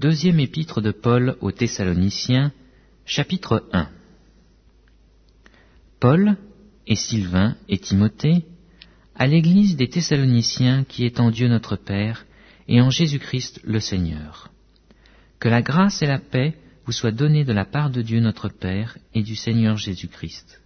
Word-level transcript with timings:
Deuxième 0.00 0.40
épître 0.40 0.80
de 0.80 0.92
Paul 0.92 1.36
aux 1.42 1.52
Thessaloniciens, 1.52 2.52
chapitre 3.04 3.68
1. 3.74 3.86
Paul 6.00 6.38
et 6.86 6.96
Sylvain 6.96 7.54
et 7.68 7.76
Timothée, 7.76 8.46
à 9.14 9.26
l'église 9.26 9.76
des 9.76 9.90
Thessaloniciens 9.90 10.84
qui 10.84 11.04
est 11.04 11.20
en 11.20 11.30
Dieu 11.30 11.48
notre 11.48 11.76
Père 11.76 12.24
et 12.66 12.80
en 12.80 12.88
Jésus-Christ 12.88 13.60
le 13.62 13.78
Seigneur. 13.78 14.50
Que 15.38 15.50
la 15.50 15.60
grâce 15.60 16.00
et 16.00 16.06
la 16.06 16.18
paix 16.18 16.56
vous 16.86 16.92
soient 16.92 17.12
données 17.12 17.44
de 17.44 17.52
la 17.52 17.66
part 17.66 17.90
de 17.90 18.00
Dieu 18.00 18.20
notre 18.20 18.48
Père 18.48 18.96
et 19.12 19.22
du 19.22 19.36
Seigneur 19.36 19.76
Jésus-Christ. 19.76 20.62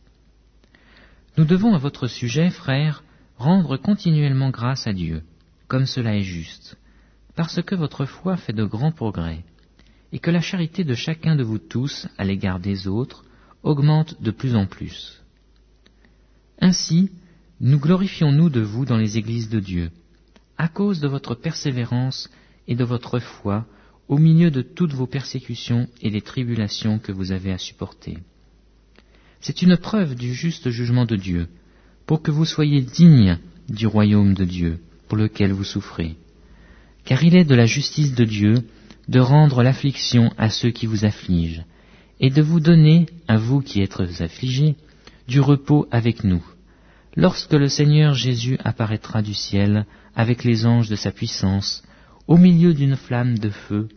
Nous 1.38 1.44
devons 1.44 1.74
à 1.74 1.78
votre 1.78 2.06
sujet, 2.06 2.50
frères, 2.50 3.02
rendre 3.36 3.78
continuellement 3.78 4.50
grâce 4.50 4.86
à 4.86 4.92
Dieu, 4.92 5.24
comme 5.66 5.86
cela 5.86 6.16
est 6.16 6.22
juste, 6.22 6.76
parce 7.36 7.62
que 7.62 7.74
votre 7.74 8.06
foi 8.06 8.36
fait 8.36 8.52
de 8.52 8.64
grands 8.64 8.93
progrès, 8.93 9.44
et 10.12 10.18
que 10.18 10.30
la 10.30 10.40
charité 10.40 10.84
de 10.84 10.94
chacun 10.94 11.36
de 11.36 11.42
vous 11.42 11.58
tous 11.58 12.06
à 12.18 12.25
l'égard 12.25 12.61
des 12.61 12.86
autres 12.86 13.25
augmente 13.62 14.22
de 14.22 14.30
plus 14.30 14.54
en 14.54 14.66
plus. 14.66 15.22
Ainsi, 16.61 17.11
nous 17.61 17.78
glorifions-nous 17.78 18.50
de 18.50 18.61
vous 18.61 18.84
dans 18.84 18.96
les 18.96 19.18
églises 19.18 19.48
de 19.48 19.61
Dieu, 19.61 19.90
à 20.56 20.68
cause 20.68 21.00
de 21.00 21.08
votre 21.08 21.34
persévérance 21.34 22.30
et 22.68 22.76
de 22.76 22.84
votre 22.84 23.18
foi 23.18 23.66
au 24.06 24.18
milieu 24.18 24.50
de 24.50 24.62
toutes 24.62 24.92
vos 24.92 25.06
persécutions 25.06 25.89
et 26.00 26.11
des 26.11 26.20
tribulations 26.20 26.98
que 26.98 27.12
vous 27.12 27.32
avez 27.32 27.53
à 27.53 27.58
supporter. 27.58 28.18
C'est 29.40 29.62
une 29.62 29.76
preuve 29.76 30.14
du 30.14 30.32
juste 30.32 30.70
jugement 30.70 31.06
de 31.06 31.16
Dieu, 31.16 31.48
pour 32.06 32.22
que 32.22 32.30
vous 32.30 32.44
soyez 32.44 32.83
dignes 32.83 33.39
du 33.69 33.86
royaume 33.86 34.34
de 34.34 34.44
Dieu 34.44 34.78
pour 35.08 35.16
lequel 35.16 35.53
vous 35.53 35.64
souffrez. 35.64 36.16
Car 37.05 37.22
il 37.22 37.36
est 37.36 37.44
de 37.44 37.55
la 37.55 37.67
justice 37.67 38.14
de 38.14 38.25
Dieu 38.25 38.55
de 39.08 39.20
rendre 39.20 39.62
l'affliction 39.62 40.33
à 40.39 40.48
ceux 40.48 40.70
qui 40.70 40.87
vous 40.87 41.05
affligent, 41.05 41.65
et 42.20 42.31
de 42.31 42.42
vous 42.42 42.61
donner, 42.61 43.06
à 43.28 43.37
vous 43.37 43.61
qui 43.61 43.83
êtes 43.83 44.01
affligés, 44.20 44.77
du 45.28 45.41
repos 45.41 45.87
avec 45.91 46.25
nous, 46.25 46.45
lorsque 47.17 47.53
le 47.53 47.69
Seigneur 47.69 48.15
Jésus 48.15 48.56
apparaîtra 48.65 49.23
du 49.23 49.34
ciel 49.34 49.87
avec 50.15 50.45
les 50.45 50.65
anges 50.65 50.89
de 50.89 50.97
sa 50.97 51.11
puissance, 51.11 51.83
au 52.27 52.37
milieu 52.37 52.73
d'une 52.73 52.97
flamme 52.97 53.39
de 53.39 53.50
feu, 53.50 53.89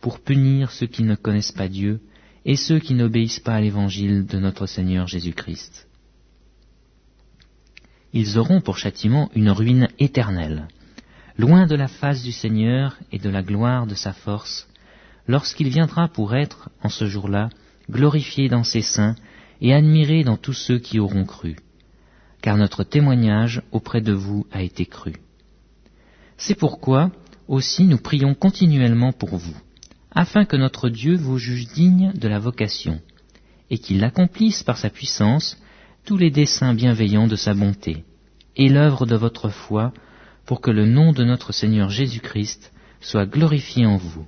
pour 0.00 0.20
punir 0.20 0.70
ceux 0.70 0.86
qui 0.86 1.02
ne 1.02 1.14
connaissent 1.14 1.52
pas 1.52 1.68
Dieu 1.68 2.00
et 2.44 2.56
ceux 2.56 2.78
qui 2.78 2.94
n'obéissent 2.94 3.40
pas 3.40 3.54
à 3.54 3.60
l'évangile 3.60 4.26
de 4.26 4.38
notre 4.38 4.66
Seigneur 4.66 5.06
Jésus-Christ. 5.06 5.88
Ils 8.12 8.38
auront 8.38 8.60
pour 8.60 8.78
châtiment 8.78 9.30
une 9.34 9.50
ruine 9.50 9.88
éternelle, 9.98 10.68
loin 11.38 11.66
de 11.66 11.74
la 11.74 11.88
face 11.88 12.22
du 12.22 12.32
Seigneur 12.32 12.96
et 13.10 13.18
de 13.18 13.28
la 13.28 13.42
gloire 13.42 13.86
de 13.86 13.94
sa 13.94 14.12
force, 14.12 14.68
lorsqu'il 15.26 15.68
viendra 15.68 16.08
pour 16.08 16.34
être, 16.34 16.70
en 16.82 16.88
ce 16.88 17.06
jour-là, 17.06 17.48
glorifié 17.90 18.48
dans 18.48 18.64
ses 18.64 18.82
saints 18.82 19.16
et 19.60 19.74
admiré 19.74 20.24
dans 20.24 20.36
tous 20.36 20.52
ceux 20.52 20.78
qui 20.78 20.98
auront 20.98 21.24
cru, 21.24 21.56
car 22.40 22.56
notre 22.56 22.84
témoignage 22.84 23.62
auprès 23.72 24.00
de 24.00 24.12
vous 24.12 24.46
a 24.52 24.62
été 24.62 24.86
cru. 24.86 25.14
C'est 26.36 26.54
pourquoi 26.54 27.10
aussi 27.48 27.84
nous 27.84 27.98
prions 27.98 28.34
continuellement 28.34 29.12
pour 29.12 29.36
vous, 29.36 29.56
afin 30.10 30.44
que 30.44 30.56
notre 30.56 30.88
Dieu 30.88 31.16
vous 31.16 31.38
juge 31.38 31.68
digne 31.68 32.12
de 32.14 32.28
la 32.28 32.38
vocation, 32.38 33.00
et 33.70 33.78
qu'il 33.78 34.04
accomplisse 34.04 34.62
par 34.62 34.78
sa 34.78 34.90
puissance 34.90 35.58
tous 36.04 36.16
les 36.16 36.30
desseins 36.30 36.74
bienveillants 36.74 37.26
de 37.26 37.36
sa 37.36 37.54
bonté, 37.54 38.04
et 38.56 38.68
l'œuvre 38.68 39.06
de 39.06 39.16
votre 39.16 39.48
foi, 39.48 39.92
pour 40.46 40.60
que 40.60 40.70
le 40.70 40.86
nom 40.86 41.12
de 41.12 41.24
notre 41.24 41.52
Seigneur 41.52 41.90
Jésus-Christ 41.90 42.72
soit 43.00 43.26
glorifié 43.26 43.86
en 43.86 43.96
vous, 43.96 44.26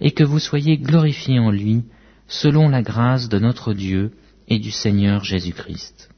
et 0.00 0.12
que 0.12 0.24
vous 0.24 0.38
soyez 0.38 0.78
glorifiés 0.78 1.38
en 1.38 1.50
lui, 1.50 1.84
selon 2.26 2.68
la 2.68 2.82
grâce 2.82 3.28
de 3.28 3.38
notre 3.38 3.74
Dieu 3.74 4.12
et 4.48 4.58
du 4.58 4.70
Seigneur 4.70 5.24
Jésus-Christ. 5.24 6.10